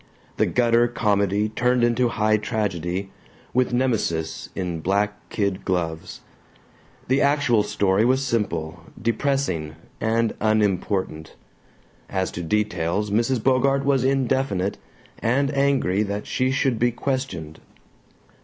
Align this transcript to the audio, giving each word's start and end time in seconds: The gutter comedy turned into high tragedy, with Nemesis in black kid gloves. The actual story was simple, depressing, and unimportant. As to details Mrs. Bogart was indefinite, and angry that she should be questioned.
The 0.37 0.47
gutter 0.47 0.87
comedy 0.87 1.49
turned 1.49 1.83
into 1.83 2.07
high 2.09 2.37
tragedy, 2.37 3.11
with 3.53 3.71
Nemesis 3.71 4.49
in 4.55 4.79
black 4.79 5.29
kid 5.29 5.63
gloves. 5.63 6.21
The 7.07 7.21
actual 7.21 7.61
story 7.61 8.03
was 8.03 8.25
simple, 8.25 8.81
depressing, 8.99 9.75
and 9.99 10.33
unimportant. 10.41 11.35
As 12.09 12.31
to 12.31 12.41
details 12.41 13.11
Mrs. 13.11 13.43
Bogart 13.43 13.85
was 13.85 14.03
indefinite, 14.03 14.79
and 15.19 15.55
angry 15.55 16.01
that 16.01 16.25
she 16.25 16.49
should 16.49 16.79
be 16.79 16.89
questioned. 16.91 17.59